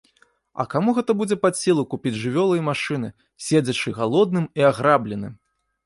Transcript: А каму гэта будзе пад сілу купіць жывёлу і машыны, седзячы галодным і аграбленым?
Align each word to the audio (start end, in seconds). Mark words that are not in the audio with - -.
А 0.61 0.63
каму 0.71 0.93
гэта 0.97 1.11
будзе 1.19 1.37
пад 1.43 1.59
сілу 1.61 1.83
купіць 1.93 2.15
жывёлу 2.23 2.53
і 2.63 2.65
машыны, 2.73 3.13
седзячы 3.49 3.97
галодным 4.03 4.53
і 4.61 4.71
аграбленым? 4.73 5.33